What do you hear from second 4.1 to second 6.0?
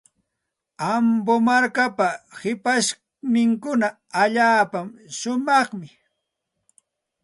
allaapa shumaqmi.